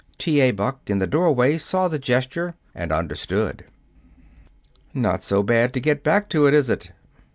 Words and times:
T. 0.17 0.39
A. 0.41 0.49
Buck, 0.49 0.89
in 0.89 0.97
the 0.97 1.05
doorway, 1.05 1.59
saw 1.59 1.87
the 1.87 1.99
gesture 1.99 2.55
and 2.73 2.91
understood. 2.91 3.65
"Not 4.95 5.21
so 5.21 5.43
bad 5.43 5.75
to 5.75 5.79
get 5.79 6.03
back 6.03 6.27
to 6.29 6.47
it, 6.47 6.55
is 6.55 6.71
it?" 6.71 6.91